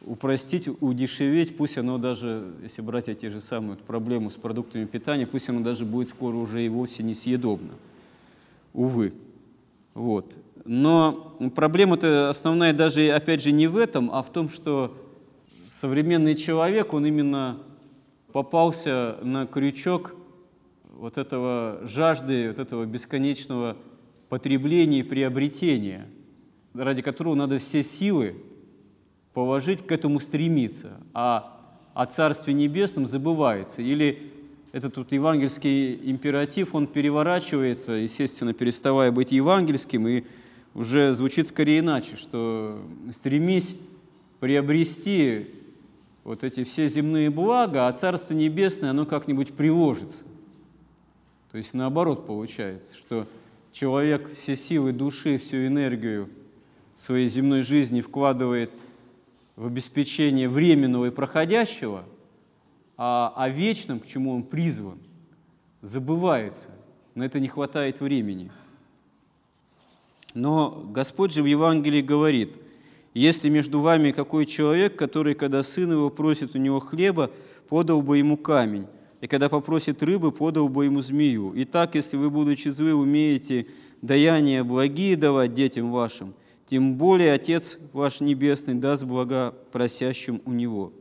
упростить, 0.03 0.67
удешеветь, 0.81 1.55
пусть 1.55 1.77
оно 1.77 1.99
даже, 1.99 2.51
если 2.63 2.81
брать 2.81 3.07
эти 3.07 3.27
же 3.27 3.39
самые 3.39 3.71
вот, 3.71 3.81
проблемы 3.81 4.31
с 4.31 4.35
продуктами 4.35 4.85
питания, 4.85 5.27
пусть 5.27 5.47
оно 5.49 5.61
даже 5.61 5.85
будет 5.85 6.09
скоро 6.09 6.35
уже 6.35 6.65
и 6.65 6.69
вовсе 6.69 7.03
несъедобно. 7.03 7.73
Увы. 8.73 9.13
Вот. 9.93 10.37
Но 10.65 11.37
проблема-то 11.53 12.29
основная 12.29 12.73
даже, 12.73 13.11
опять 13.11 13.43
же, 13.43 13.51
не 13.51 13.67
в 13.67 13.77
этом, 13.77 14.09
а 14.11 14.23
в 14.23 14.33
том, 14.33 14.49
что 14.49 14.97
современный 15.67 16.33
человек, 16.33 16.95
он 16.95 17.05
именно 17.05 17.59
попался 18.33 19.17
на 19.21 19.45
крючок 19.45 20.15
вот 20.95 21.19
этого 21.19 21.81
жажды, 21.83 22.47
вот 22.47 22.57
этого 22.57 22.85
бесконечного 22.85 23.77
потребления 24.29 25.01
и 25.01 25.03
приобретения, 25.03 26.07
ради 26.77 27.01
которого 27.01 27.35
надо 27.35 27.57
все 27.57 27.83
силы 27.83 28.35
положить, 29.33 29.85
к 29.85 29.91
этому 29.91 30.19
стремиться, 30.19 30.99
а 31.13 31.53
о 31.93 32.05
Царстве 32.05 32.53
Небесном 32.53 33.05
забывается. 33.05 33.81
Или 33.81 34.31
этот 34.71 34.95
тут 34.95 35.11
евангельский 35.11 35.95
императив, 36.09 36.75
он 36.75 36.87
переворачивается, 36.87 37.93
естественно, 37.93 38.53
переставая 38.53 39.11
быть 39.11 39.31
евангельским, 39.31 40.07
и 40.07 40.23
уже 40.73 41.13
звучит 41.13 41.47
скорее 41.47 41.79
иначе, 41.79 42.15
что 42.15 42.81
стремись 43.11 43.75
приобрести 44.39 45.47
вот 46.23 46.43
эти 46.43 46.63
все 46.63 46.87
земные 46.87 47.29
блага, 47.29 47.87
а 47.87 47.93
Царство 47.93 48.33
Небесное, 48.33 48.91
оно 48.91 49.05
как-нибудь 49.05 49.53
приложится. 49.53 50.23
То 51.51 51.57
есть 51.57 51.73
наоборот 51.73 52.27
получается, 52.27 52.97
что 52.97 53.27
человек 53.71 54.29
все 54.35 54.55
силы 54.55 54.91
души, 54.91 55.37
всю 55.37 55.65
энергию 55.65 56.29
своей 56.97 57.27
земной 57.27 57.61
жизни 57.61 58.01
вкладывает 58.01 58.71
в 59.55 59.67
обеспечение 59.67 60.49
временного 60.49 61.05
и 61.05 61.11
проходящего, 61.11 62.03
а 62.97 63.31
о 63.35 63.49
вечном, 63.49 63.99
к 63.99 64.07
чему 64.07 64.31
он 64.31 64.43
призван, 64.43 64.97
забывается. 65.83 66.69
На 67.13 67.23
это 67.23 67.39
не 67.39 67.47
хватает 67.47 68.01
времени. 68.01 68.49
Но 70.33 70.87
Господь 70.89 71.33
же 71.33 71.43
в 71.43 71.45
Евангелии 71.45 72.01
говорит, 72.01 72.57
если 73.13 73.49
между 73.49 73.79
вами 73.79 74.11
какой 74.11 74.45
человек, 74.45 74.95
который, 74.95 75.35
когда 75.35 75.61
сын 75.61 75.91
его 75.91 76.09
просит 76.09 76.55
у 76.55 76.57
него 76.57 76.79
хлеба, 76.79 77.29
подал 77.69 78.01
бы 78.01 78.17
ему 78.17 78.37
камень, 78.37 78.87
и 79.21 79.27
когда 79.27 79.49
попросит 79.49 80.01
рыбы, 80.01 80.31
подал 80.31 80.67
бы 80.67 80.85
ему 80.85 81.01
змею. 81.01 81.53
Итак, 81.55 81.95
если 81.95 82.17
вы, 82.17 82.29
будучи 82.29 82.69
злы, 82.69 82.93
умеете 82.93 83.67
даяния 84.01 84.63
благие 84.63 85.15
давать 85.15 85.53
детям 85.53 85.91
вашим, 85.91 86.33
тем 86.67 86.95
более 86.95 87.33
Отец 87.33 87.79
ваш 87.93 88.19
Небесный 88.19 88.75
даст 88.75 89.05
блага 89.05 89.55
просящим 89.71 90.41
у 90.45 90.51
Него. 90.51 90.91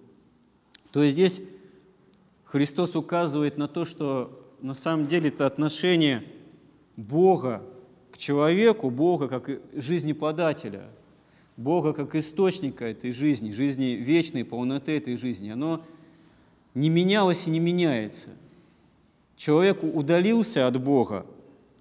То 0.92 1.02
есть 1.02 1.14
здесь 1.14 1.42
Христос 2.44 2.94
указывает 2.94 3.58
на 3.58 3.66
то, 3.66 3.84
что 3.84 4.48
на 4.62 4.74
самом 4.74 5.08
деле 5.08 5.28
это 5.28 5.44
отношение 5.44 6.24
Бога 6.96 7.62
к 8.12 8.16
человеку, 8.16 8.90
Бога 8.90 9.28
как 9.28 9.50
жизнеподателя, 9.74 10.84
Бога 11.56 11.92
как 11.92 12.14
источника 12.14 12.84
этой 12.84 13.10
жизни, 13.10 13.50
жизни 13.50 13.96
вечной, 13.96 14.44
полноты 14.44 14.96
этой 14.96 15.16
жизни, 15.16 15.50
оно 15.50 15.84
не 16.74 16.88
менялось 16.88 17.46
и 17.48 17.50
не 17.50 17.58
меняется. 17.58 18.28
Человек 19.36 19.82
удалился 19.82 20.66
от 20.68 20.80
Бога, 20.80 21.26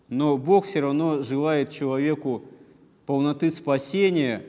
но 0.10 0.38
Бог 0.38 0.66
все 0.66 0.80
равно 0.80 1.22
желает 1.22 1.70
человеку 1.70 2.46
полноты 3.06 3.52
спасения 3.52 4.44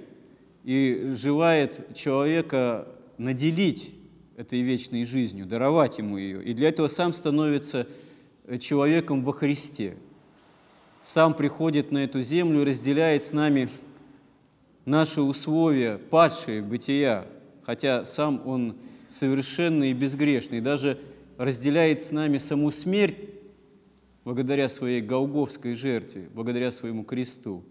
и 0.64 1.12
желает 1.14 1.94
человека 1.94 2.88
наделить 3.18 3.92
этой 4.36 4.60
вечной 4.60 5.04
жизнью, 5.04 5.46
даровать 5.46 5.98
ему 5.98 6.18
ее. 6.18 6.42
И 6.44 6.52
для 6.52 6.68
этого 6.68 6.88
сам 6.88 7.12
становится 7.12 7.86
человеком 8.58 9.22
во 9.22 9.32
Христе. 9.32 9.96
Сам 11.02 11.34
приходит 11.34 11.92
на 11.92 11.98
эту 11.98 12.20
землю 12.22 12.64
разделяет 12.64 13.22
с 13.22 13.32
нами 13.32 13.68
наши 14.84 15.20
условия, 15.22 15.98
падшие 15.98 16.62
бытия, 16.62 17.26
хотя 17.62 18.04
сам 18.04 18.42
он 18.46 18.76
совершенный 19.08 19.90
и 19.90 19.94
безгрешный, 19.94 20.60
даже 20.60 20.98
разделяет 21.38 22.00
с 22.00 22.10
нами 22.10 22.38
саму 22.38 22.70
смерть 22.70 23.16
благодаря 24.25 24.68
своей 24.68 25.00
голговской 25.00 25.75
жертве, 25.75 26.28
благодаря 26.32 26.70
своему 26.70 27.04
кресту. 27.04 27.64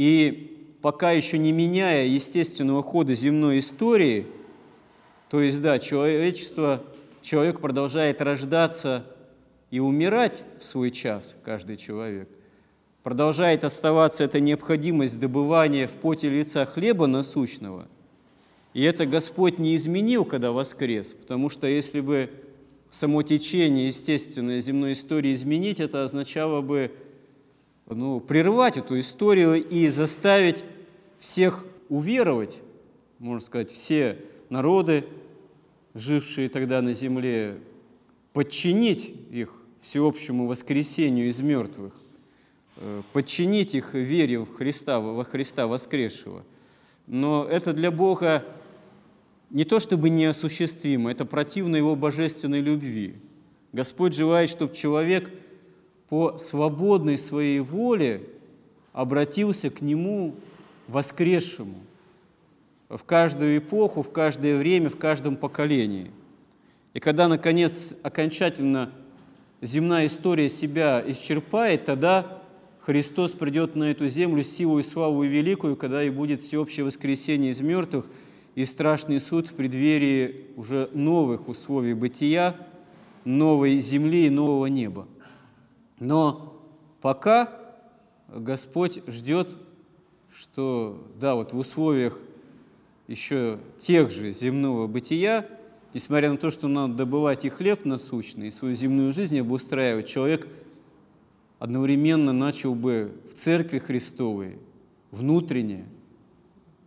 И 0.00 0.78
пока 0.80 1.10
еще 1.10 1.36
не 1.36 1.52
меняя 1.52 2.06
естественного 2.06 2.82
хода 2.82 3.12
земной 3.12 3.58
истории, 3.58 4.26
то 5.28 5.42
есть, 5.42 5.60
да, 5.60 5.78
человечество, 5.78 6.82
человек 7.20 7.60
продолжает 7.60 8.22
рождаться 8.22 9.04
и 9.70 9.78
умирать 9.78 10.42
в 10.58 10.64
свой 10.64 10.90
час, 10.90 11.36
каждый 11.44 11.76
человек, 11.76 12.30
продолжает 13.02 13.62
оставаться 13.62 14.24
эта 14.24 14.40
необходимость 14.40 15.20
добывания 15.20 15.86
в 15.86 15.92
поте 15.92 16.30
лица 16.30 16.64
хлеба 16.64 17.06
насущного. 17.06 17.86
И 18.72 18.82
это 18.82 19.04
Господь 19.04 19.58
не 19.58 19.76
изменил, 19.76 20.24
когда 20.24 20.50
воскрес, 20.50 21.12
потому 21.12 21.50
что 21.50 21.66
если 21.66 22.00
бы 22.00 22.30
само 22.90 23.22
течение 23.22 23.88
естественной 23.88 24.62
земной 24.62 24.92
истории 24.92 25.34
изменить, 25.34 25.78
это 25.78 26.04
означало 26.04 26.62
бы 26.62 26.90
ну, 27.90 28.20
прервать 28.20 28.76
эту 28.76 28.98
историю 28.98 29.62
и 29.62 29.88
заставить 29.88 30.64
всех 31.18 31.64
уверовать, 31.88 32.62
можно 33.18 33.40
сказать, 33.40 33.70
все 33.70 34.18
народы, 34.48 35.04
жившие 35.94 36.48
тогда 36.48 36.80
на 36.82 36.92
земле, 36.92 37.58
подчинить 38.32 39.14
их 39.30 39.52
всеобщему 39.82 40.46
воскресению 40.46 41.28
из 41.28 41.40
мертвых, 41.40 41.92
э, 42.76 43.02
подчинить 43.12 43.74
их 43.74 43.94
вере 43.94 44.40
в 44.40 44.54
Христа, 44.54 45.00
во 45.00 45.24
Христа 45.24 45.66
воскресшего. 45.66 46.44
Но 47.06 47.44
это 47.44 47.72
для 47.72 47.90
Бога 47.90 48.44
не 49.50 49.64
то 49.64 49.80
чтобы 49.80 50.10
неосуществимо, 50.10 51.10
это 51.10 51.24
противно 51.24 51.76
Его 51.76 51.96
божественной 51.96 52.60
любви. 52.60 53.16
Господь 53.72 54.14
желает, 54.14 54.48
чтобы 54.48 54.74
человек 54.74 55.30
по 56.10 56.36
свободной 56.36 57.16
своей 57.16 57.60
воле 57.60 58.22
обратился 58.92 59.70
к 59.70 59.80
Нему 59.80 60.34
воскресшему 60.88 61.76
в 62.90 63.02
каждую 63.04 63.56
эпоху, 63.56 64.02
в 64.02 64.10
каждое 64.10 64.58
время, 64.58 64.90
в 64.90 64.96
каждом 64.96 65.36
поколении. 65.36 66.10
И 66.92 67.00
когда, 67.00 67.26
наконец, 67.28 67.94
окончательно 68.02 68.90
земная 69.62 70.06
история 70.06 70.50
себя 70.50 71.02
исчерпает, 71.06 71.86
тогда 71.86 72.42
Христос 72.80 73.32
придет 73.32 73.74
на 73.74 73.90
эту 73.90 74.08
землю 74.08 74.42
силу 74.42 74.78
и 74.78 74.82
славу 74.82 75.22
и 75.22 75.28
великую, 75.28 75.76
когда 75.76 76.04
и 76.04 76.10
будет 76.10 76.42
всеобщее 76.42 76.84
воскресение 76.84 77.52
из 77.52 77.62
мертвых– 77.62 78.04
и 78.54 78.64
страшный 78.64 79.20
суд 79.20 79.48
в 79.48 79.54
преддверии 79.54 80.46
уже 80.56 80.90
новых 80.92 81.48
условий 81.48 81.94
бытия, 81.94 82.56
новой 83.24 83.78
земли 83.78 84.26
и 84.26 84.30
нового 84.30 84.66
неба. 84.66 85.06
Но 86.00 86.60
пока 87.00 87.56
Господь 88.28 89.02
ждет, 89.06 89.48
что, 90.34 91.06
да, 91.20 91.36
вот 91.36 91.52
в 91.52 91.58
условиях 91.58 92.18
еще 93.06 93.60
тех 93.78 94.10
же 94.10 94.32
земного 94.32 94.88
бытия, 94.88 95.46
несмотря 95.94 96.32
на 96.32 96.36
то, 96.36 96.50
что 96.50 96.66
надо 96.66 96.94
добывать 96.94 97.44
и 97.44 97.48
хлеб 97.48 97.84
насущный, 97.84 98.48
и 98.48 98.50
свою 98.50 98.74
земную 98.74 99.12
жизнь 99.12 99.38
обустраивать, 99.38 100.08
человек 100.08 100.48
одновременно 101.60 102.32
начал 102.32 102.74
бы 102.74 103.12
в 103.30 103.34
церкви 103.34 103.78
Христовой, 103.78 104.58
внутренне, 105.12 105.84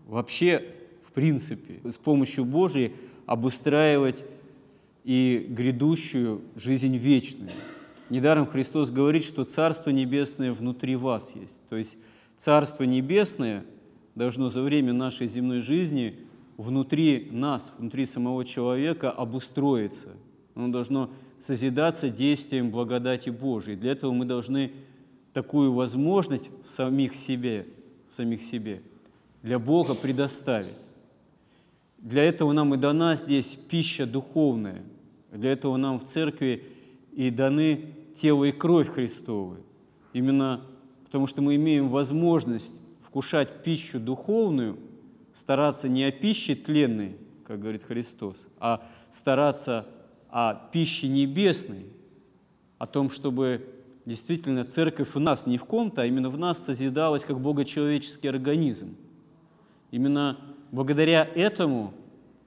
вообще 0.07 0.73
принципе, 1.13 1.79
с 1.89 1.97
помощью 1.97 2.45
Божией 2.45 2.93
обустраивать 3.25 4.25
и 5.03 5.45
грядущую 5.49 6.41
жизнь 6.55 6.97
вечную. 6.97 7.51
Недаром 8.09 8.45
Христос 8.45 8.91
говорит, 8.91 9.23
что 9.23 9.43
Царство 9.45 9.89
Небесное 9.89 10.51
внутри 10.51 10.95
вас 10.95 11.33
есть. 11.35 11.61
То 11.69 11.75
есть 11.75 11.97
Царство 12.35 12.83
Небесное 12.83 13.65
должно 14.15 14.49
за 14.49 14.61
время 14.61 14.93
нашей 14.93 15.27
земной 15.27 15.59
жизни 15.61 16.19
внутри 16.57 17.29
нас, 17.31 17.73
внутри 17.77 18.05
самого 18.05 18.45
человека 18.45 19.09
обустроиться. 19.11 20.09
Оно 20.55 20.67
должно 20.67 21.09
созидаться 21.39 22.09
действием 22.09 22.71
благодати 22.71 23.29
Божией. 23.29 23.75
Для 23.75 23.91
этого 23.91 24.11
мы 24.11 24.25
должны 24.25 24.71
такую 25.33 25.73
возможность 25.73 26.49
в 26.63 26.69
самих 26.69 27.15
себе, 27.15 27.65
в 28.07 28.13
самих 28.13 28.41
себе 28.41 28.81
для 29.43 29.59
Бога 29.59 29.93
предоставить. 29.93 30.77
Для 31.97 32.23
этого 32.23 32.53
нам 32.53 32.73
и 32.73 32.77
дана 32.77 33.15
здесь 33.15 33.55
пища 33.55 34.05
духовная. 34.05 34.81
Для 35.31 35.51
этого 35.51 35.77
нам 35.77 35.99
в 35.99 36.05
церкви 36.05 36.65
и 37.15 37.29
даны 37.29 37.95
тело 38.15 38.45
и 38.45 38.51
кровь 38.51 38.89
Христовы. 38.89 39.57
Именно 40.13 40.61
потому 41.13 41.27
что 41.27 41.43
мы 41.43 41.55
имеем 41.57 41.89
возможность 41.89 42.73
вкушать 43.03 43.61
пищу 43.63 43.99
духовную, 43.99 44.79
стараться 45.31 45.87
не 45.87 46.03
о 46.03 46.11
пище 46.11 46.55
тленной, 46.55 47.17
как 47.45 47.59
говорит 47.59 47.83
Христос, 47.83 48.47
а 48.59 48.83
стараться 49.11 49.85
о 50.29 50.55
пище 50.55 51.07
небесной, 51.07 51.85
о 52.79 52.87
том, 52.87 53.11
чтобы 53.11 53.63
действительно 54.05 54.63
церковь 54.63 55.13
в 55.13 55.19
нас, 55.19 55.45
не 55.45 55.59
в 55.59 55.65
ком-то, 55.65 56.01
а 56.01 56.05
именно 56.07 56.29
в 56.29 56.37
нас 56.39 56.63
созидалась 56.63 57.25
как 57.25 57.39
богочеловеческий 57.39 58.29
организм. 58.29 58.95
Именно 59.91 60.39
благодаря 60.71 61.29
этому 61.35 61.93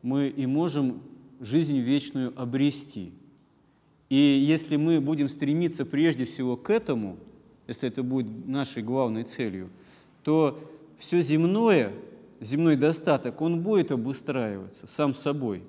мы 0.03 0.27
и 0.27 0.47
можем 0.47 1.03
жизнь 1.39 1.79
вечную 1.79 2.33
обрести. 2.37 3.13
И 4.09 4.17
если 4.17 4.77
мы 4.77 5.01
будем 5.01 5.29
стремиться 5.29 5.85
прежде 5.85 6.25
всего 6.25 6.57
к 6.57 6.71
этому, 6.71 7.17
если 7.67 7.89
это 7.89 8.03
будет 8.03 8.47
нашей 8.47 8.83
главной 8.83 9.25
целью, 9.25 9.71
то 10.23 10.59
все 10.99 11.21
земное, 11.21 11.93
земной 12.41 12.77
достаток, 12.77 13.41
он 13.41 13.63
будет 13.63 13.91
обустраиваться 13.91 14.87
сам 14.87 15.15
собой. 15.15 15.65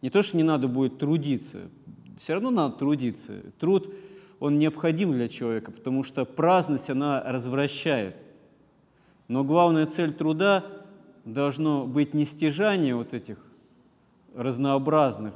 Не 0.00 0.10
то, 0.10 0.22
что 0.22 0.36
не 0.36 0.42
надо 0.42 0.68
будет 0.68 0.98
трудиться, 0.98 1.68
все 2.16 2.34
равно 2.34 2.50
надо 2.50 2.76
трудиться. 2.76 3.42
Труд, 3.58 3.92
он 4.40 4.58
необходим 4.58 5.12
для 5.12 5.28
человека, 5.28 5.70
потому 5.70 6.02
что 6.02 6.24
праздность, 6.24 6.88
она 6.88 7.22
развращает. 7.22 8.16
Но 9.26 9.44
главная 9.44 9.86
цель 9.86 10.12
труда 10.12 10.64
должно 11.24 11.86
быть 11.86 12.14
не 12.14 12.24
стяжание 12.24 12.94
вот 12.94 13.12
этих 13.12 13.38
разнообразных, 14.34 15.34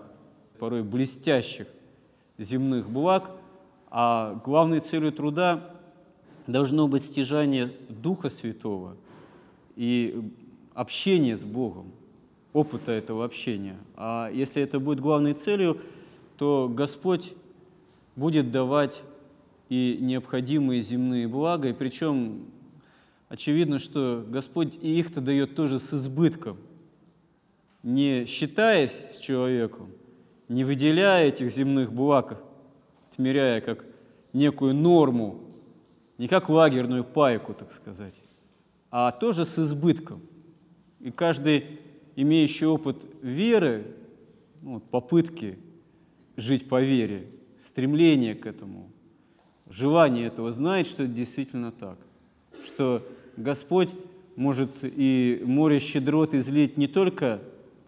порой 0.58 0.82
блестящих 0.82 1.66
земных 2.38 2.88
благ, 2.88 3.32
а 3.90 4.40
главной 4.44 4.80
целью 4.80 5.12
труда 5.12 5.70
должно 6.46 6.88
быть 6.88 7.02
стяжание 7.02 7.70
Духа 7.88 8.28
Святого 8.28 8.96
и 9.76 10.30
общение 10.74 11.36
с 11.36 11.44
Богом, 11.44 11.92
опыта 12.52 12.92
этого 12.92 13.24
общения. 13.24 13.78
А 13.96 14.30
если 14.32 14.62
это 14.62 14.80
будет 14.80 15.00
главной 15.00 15.34
целью, 15.34 15.80
то 16.38 16.70
Господь 16.72 17.34
будет 18.16 18.50
давать 18.50 19.02
и 19.68 19.98
необходимые 20.00 20.82
земные 20.82 21.28
блага, 21.28 21.68
и 21.68 21.72
причем 21.72 22.46
очевидно, 23.28 23.78
что 23.78 24.24
Господь 24.28 24.76
и 24.82 24.98
их-то 24.98 25.20
дает 25.20 25.54
тоже 25.54 25.78
с 25.78 25.94
избытком, 25.94 26.58
не 27.82 28.26
считаясь 28.26 28.92
с 29.14 29.18
человеком, 29.18 29.90
не 30.48 30.64
выделяя 30.64 31.28
этих 31.28 31.50
земных 31.50 31.92
благ, 31.92 32.42
отмеряя 33.10 33.60
как 33.60 33.84
некую 34.32 34.74
норму, 34.74 35.40
не 36.18 36.28
как 36.28 36.48
лагерную 36.48 37.04
пайку, 37.04 37.54
так 37.54 37.72
сказать, 37.72 38.14
а 38.90 39.10
тоже 39.10 39.44
с 39.44 39.58
избытком. 39.58 40.20
И 41.00 41.10
каждый, 41.10 41.80
имеющий 42.16 42.66
опыт 42.66 43.04
веры, 43.22 43.86
ну, 44.60 44.80
попытки 44.80 45.58
жить 46.36 46.68
по 46.68 46.80
вере, 46.80 47.26
стремление 47.56 48.34
к 48.34 48.46
этому, 48.46 48.90
желание 49.68 50.26
этого, 50.26 50.52
знает, 50.52 50.86
что 50.86 51.04
это 51.04 51.12
действительно 51.12 51.72
так, 51.72 51.98
что 52.64 53.06
Господь 53.36 53.90
может 54.36 54.70
и 54.82 55.42
море 55.44 55.78
щедрот 55.78 56.34
излить 56.34 56.76
не 56.76 56.86
только 56.86 57.40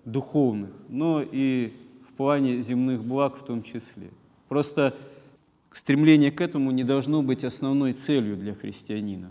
духовных, 0.05 0.71
но 0.89 1.23
и 1.23 1.73
плане 2.15 2.61
земных 2.61 3.05
благ 3.05 3.37
в 3.37 3.45
том 3.45 3.63
числе. 3.63 4.11
Просто 4.49 4.97
стремление 5.73 6.31
к 6.31 6.41
этому 6.41 6.71
не 6.71 6.85
должно 6.85 7.23
быть 7.23 7.45
основной 7.45 7.93
целью 7.93 8.37
для 8.37 8.55
христианина. 8.55 9.31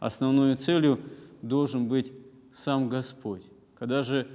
Основной 0.00 0.56
целью 0.56 1.00
должен 1.42 1.88
быть 1.88 2.12
сам 2.52 2.88
Господь. 2.88 3.42
Когда 3.78 4.02
же 4.02 4.28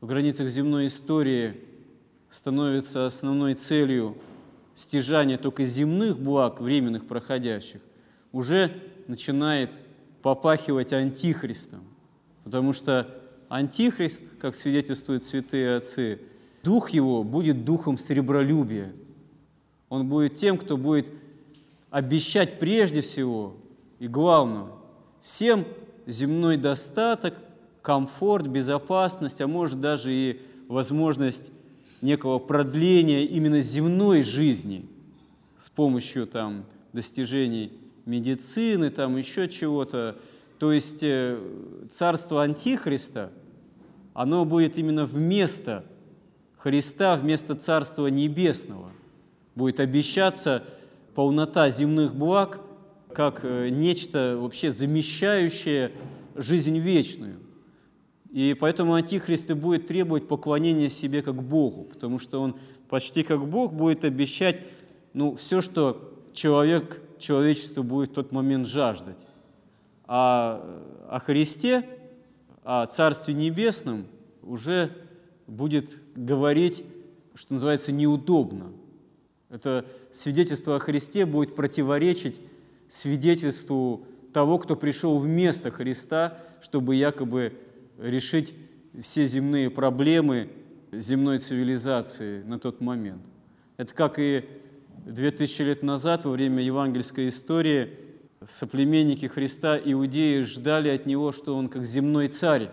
в 0.00 0.06
границах 0.06 0.48
земной 0.48 0.86
истории 0.86 1.60
становится 2.30 3.06
основной 3.06 3.54
целью 3.54 4.16
стяжания 4.74 5.38
только 5.38 5.64
земных 5.64 6.18
благ, 6.18 6.60
временных 6.60 7.06
проходящих, 7.06 7.80
уже 8.32 8.74
начинает 9.06 9.72
попахивать 10.22 10.92
антихристом. 10.92 11.80
Потому 12.44 12.72
что 12.72 13.06
антихрист, 13.48 14.24
как 14.40 14.54
свидетельствуют 14.54 15.24
святые 15.24 15.76
отцы, 15.76 16.20
дух 16.68 16.90
его 16.90 17.24
будет 17.24 17.64
духом 17.64 17.96
сребролюбия. 17.96 18.92
Он 19.88 20.06
будет 20.06 20.36
тем, 20.36 20.58
кто 20.58 20.76
будет 20.76 21.08
обещать 21.88 22.58
прежде 22.58 23.00
всего 23.00 23.56
и 23.98 24.06
главное 24.06 24.66
всем 25.22 25.64
земной 26.06 26.58
достаток, 26.58 27.32
комфорт, 27.80 28.48
безопасность, 28.48 29.40
а 29.40 29.46
может 29.46 29.80
даже 29.80 30.12
и 30.12 30.42
возможность 30.68 31.50
некого 32.02 32.38
продления 32.38 33.24
именно 33.24 33.62
земной 33.62 34.22
жизни 34.22 34.84
с 35.56 35.70
помощью 35.70 36.26
там, 36.26 36.66
достижений 36.92 37.72
медицины, 38.04 38.90
там 38.90 39.16
еще 39.16 39.48
чего-то. 39.48 40.16
То 40.58 40.72
есть 40.72 41.02
э, 41.02 41.40
царство 41.90 42.42
Антихриста, 42.42 43.32
оно 44.12 44.44
будет 44.44 44.76
именно 44.76 45.06
вместо 45.06 45.86
Христа, 46.58 47.16
вместо 47.16 47.54
Царства 47.54 48.08
Небесного. 48.08 48.90
Будет 49.54 49.80
обещаться 49.80 50.64
полнота 51.14 51.70
земных 51.70 52.14
благ 52.14 52.60
как 53.12 53.40
э, 53.42 53.68
нечто 53.70 54.36
вообще 54.38 54.70
замещающее 54.70 55.92
жизнь 56.36 56.78
вечную. 56.78 57.36
И 58.30 58.54
поэтому 58.58 58.94
Антихрист 58.94 59.50
и 59.50 59.54
будет 59.54 59.86
требовать 59.86 60.28
поклонения 60.28 60.88
себе 60.88 61.22
как 61.22 61.42
Богу, 61.42 61.84
потому 61.84 62.18
что 62.18 62.40
он 62.40 62.56
почти 62.88 63.22
как 63.22 63.46
Бог 63.48 63.72
будет 63.72 64.04
обещать 64.04 64.60
ну, 65.14 65.34
все, 65.36 65.60
что 65.60 66.12
человек, 66.34 67.00
человечество 67.18 67.82
будет 67.82 68.10
в 68.10 68.14
тот 68.14 68.32
момент 68.32 68.66
жаждать. 68.66 69.18
А 70.06 70.62
о 71.08 71.18
Христе, 71.20 71.88
о 72.62 72.86
Царстве 72.86 73.34
Небесном 73.34 74.06
уже 74.42 74.92
будет 75.48 76.00
говорить, 76.14 76.84
что 77.34 77.54
называется, 77.54 77.90
неудобно. 77.90 78.72
Это 79.50 79.84
свидетельство 80.10 80.76
о 80.76 80.78
Христе 80.78 81.26
будет 81.26 81.56
противоречить 81.56 82.40
свидетельству 82.86 84.06
того, 84.32 84.58
кто 84.58 84.76
пришел 84.76 85.18
вместо 85.18 85.70
Христа, 85.70 86.38
чтобы 86.60 86.94
якобы 86.94 87.54
решить 87.98 88.54
все 89.00 89.26
земные 89.26 89.70
проблемы 89.70 90.50
земной 90.92 91.38
цивилизации 91.38 92.42
на 92.42 92.58
тот 92.58 92.80
момент. 92.80 93.22
Это 93.76 93.94
как 93.94 94.18
и 94.18 94.44
2000 95.06 95.62
лет 95.62 95.82
назад, 95.82 96.24
во 96.24 96.32
время 96.32 96.62
евангельской 96.62 97.28
истории, 97.28 97.90
соплеменники 98.44 99.26
Христа, 99.26 99.78
иудеи, 99.82 100.42
ждали 100.42 100.88
от 100.88 101.06
Него, 101.06 101.32
что 101.32 101.56
Он 101.56 101.68
как 101.68 101.84
земной 101.84 102.28
царь 102.28 102.70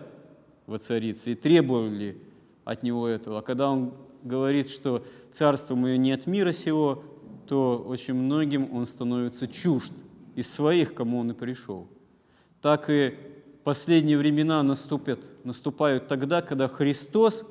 воцарится, 0.66 1.30
и 1.30 1.34
требовали 1.34 2.18
от 2.66 2.82
Него 2.82 3.08
этого. 3.08 3.38
А 3.38 3.42
когда 3.42 3.70
Он 3.70 3.94
говорит, 4.22 4.68
что 4.68 5.02
царство 5.30 5.74
мое 5.76 5.96
не 5.96 6.12
от 6.12 6.26
мира 6.26 6.52
сего, 6.52 7.02
то 7.46 7.78
очень 7.78 8.14
многим 8.14 8.74
Он 8.74 8.84
становится 8.84 9.48
чужд 9.48 9.92
из 10.34 10.52
своих, 10.52 10.92
кому 10.92 11.20
Он 11.20 11.30
и 11.30 11.34
пришел. 11.34 11.86
Так 12.60 12.90
и 12.90 13.14
последние 13.62 14.18
времена 14.18 14.62
наступят, 14.62 15.30
наступают 15.44 16.08
тогда, 16.08 16.42
когда 16.42 16.66
Христос 16.66 17.46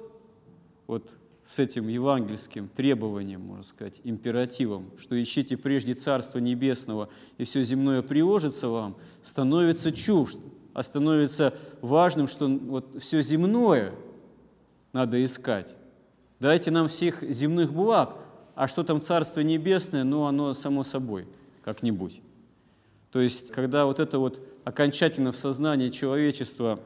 вот 0.85 1.17
с 1.43 1.59
этим 1.59 1.87
евангельским 1.87 2.67
требованием, 2.67 3.39
можно 3.39 3.63
сказать, 3.63 4.01
императивом, 4.03 4.91
что 4.97 5.19
ищите 5.21 5.55
прежде 5.55 5.93
Царство 5.93 6.39
Небесного, 6.39 7.07
и 7.37 7.45
все 7.45 7.63
земное 7.63 8.01
приложится 8.01 8.67
вам, 8.67 8.97
становится 9.21 9.93
чужд, 9.93 10.39
а 10.73 10.83
становится 10.83 11.53
важным, 11.81 12.27
что 12.27 12.47
вот 12.49 13.01
все 13.01 13.21
земное 13.21 13.93
надо 14.95 15.21
искать. 15.21 15.75
Дайте 16.39 16.71
нам 16.71 16.87
всех 16.87 17.21
земных 17.21 17.73
благ, 17.73 18.15
а 18.55 18.65
что 18.69 18.81
там 18.81 19.01
Царство 19.01 19.41
Небесное, 19.41 20.05
ну, 20.05 20.23
оно 20.23 20.53
само 20.53 20.83
собой 20.83 21.27
как-нибудь. 21.65 22.21
То 23.11 23.19
есть, 23.19 23.51
когда 23.51 23.85
вот 23.87 23.99
это 23.99 24.19
вот 24.19 24.39
окончательно 24.63 25.33
в 25.33 25.35
сознании 25.35 25.89
человечества 25.89 26.79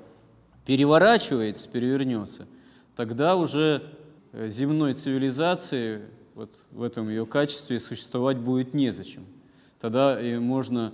переворачивается, 0.65 1.69
перевернется, 1.69 2.47
тогда 2.95 3.35
уже 3.35 3.83
э, 4.31 4.49
земной 4.49 4.95
цивилизации 4.95 6.01
вот 6.33 6.49
в 6.71 6.81
этом 6.81 7.09
ее 7.09 7.27
качестве 7.27 7.79
существовать 7.79 8.37
будет 8.37 8.73
незачем. 8.73 9.27
Тогда 9.79 10.19
и 10.19 10.39
можно 10.39 10.93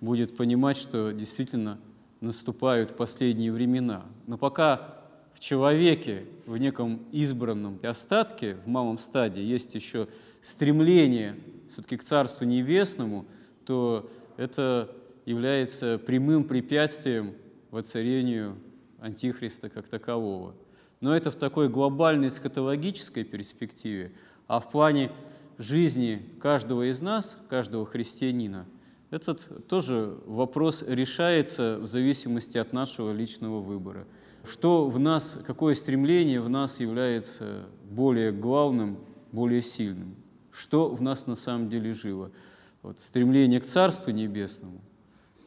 будет 0.00 0.34
понимать, 0.34 0.78
что 0.78 1.10
действительно 1.10 1.78
наступают 2.22 2.96
последние 2.96 3.52
времена. 3.52 4.06
Но 4.26 4.38
пока 4.38 4.93
в 5.34 5.40
человеке, 5.40 6.24
в 6.46 6.56
неком 6.56 7.04
избранном 7.12 7.78
остатке, 7.82 8.56
в 8.64 8.68
малом 8.68 8.98
стадии, 8.98 9.42
есть 9.42 9.74
еще 9.74 10.08
стремление 10.40 11.36
все-таки 11.70 11.96
к 11.96 12.04
Царству 12.04 12.46
Небесному, 12.46 13.26
то 13.66 14.08
это 14.36 14.90
является 15.26 15.98
прямым 15.98 16.44
препятствием 16.44 17.34
воцарению 17.70 18.56
Антихриста 19.00 19.68
как 19.68 19.88
такового. 19.88 20.54
Но 21.00 21.14
это 21.16 21.30
в 21.30 21.36
такой 21.36 21.68
глобальной 21.68 22.28
эскатологической 22.28 23.24
перспективе, 23.24 24.12
а 24.46 24.60
в 24.60 24.70
плане 24.70 25.10
жизни 25.58 26.22
каждого 26.40 26.90
из 26.90 27.02
нас, 27.02 27.36
каждого 27.48 27.86
христианина, 27.86 28.66
этот 29.10 29.68
тоже 29.68 30.16
вопрос 30.26 30.82
решается 30.86 31.78
в 31.78 31.86
зависимости 31.86 32.58
от 32.58 32.72
нашего 32.72 33.12
личного 33.12 33.60
выбора. 33.60 34.06
Что 34.44 34.88
в 34.88 34.98
нас, 34.98 35.38
какое 35.46 35.74
стремление 35.74 36.40
в 36.40 36.48
нас 36.48 36.80
является 36.80 37.66
более 37.90 38.32
главным, 38.32 38.98
более 39.32 39.62
сильным? 39.62 40.16
Что 40.52 40.88
в 40.88 41.02
нас 41.02 41.26
на 41.26 41.34
самом 41.34 41.68
деле 41.68 41.94
живо? 41.94 42.30
Вот 42.82 43.00
стремление 43.00 43.60
к 43.60 43.64
Царству 43.64 44.10
Небесному– 44.12 44.80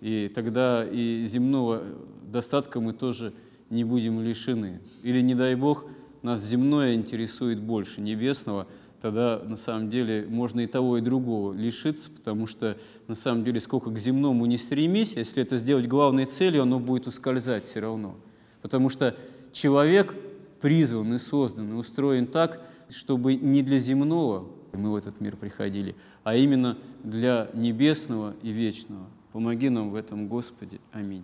и 0.01 0.31
тогда 0.33 0.85
и 0.85 1.25
земного 1.25 1.83
достатка 2.23 2.79
мы 2.79 2.93
тоже 2.93 3.33
не 3.69 3.83
будем 3.83 4.21
лишены. 4.21 4.79
Или, 5.03 5.21
не 5.21 5.35
дай 5.35 5.55
Бог, 5.55 5.85
нас 6.21 6.43
земное 6.43 6.93
интересует 6.93 7.59
больше 7.59 8.01
небесного, 8.01 8.67
тогда 9.01 9.41
на 9.43 9.55
самом 9.55 9.89
деле 9.89 10.25
можно 10.27 10.61
и 10.61 10.67
того, 10.67 10.97
и 10.97 11.01
другого 11.01 11.53
лишиться, 11.53 12.11
потому 12.11 12.45
что 12.45 12.77
на 13.07 13.15
самом 13.15 13.43
деле 13.43 13.59
сколько 13.59 13.89
к 13.89 13.97
земному 13.97 14.45
не 14.45 14.57
стремись, 14.57 15.13
если 15.13 15.43
это 15.43 15.57
сделать 15.57 15.87
главной 15.87 16.25
целью, 16.25 16.63
оно 16.63 16.79
будет 16.79 17.07
ускользать 17.07 17.65
все 17.65 17.79
равно. 17.79 18.15
Потому 18.61 18.89
что 18.89 19.15
человек 19.51 20.15
призван 20.61 21.13
и 21.13 21.17
создан, 21.17 21.71
и 21.71 21.73
устроен 21.73 22.27
так, 22.27 22.61
чтобы 22.89 23.35
не 23.35 23.61
для 23.61 23.79
земного 23.79 24.47
мы 24.73 24.91
в 24.91 24.95
этот 24.95 25.19
мир 25.21 25.35
приходили, 25.35 25.95
а 26.23 26.35
именно 26.35 26.77
для 27.03 27.49
небесного 27.53 28.35
и 28.41 28.51
вечного. 28.51 29.07
Помоги 29.33 29.69
нам 29.69 29.91
в 29.91 29.95
этом, 29.95 30.27
Господи. 30.27 30.79
Аминь. 30.91 31.23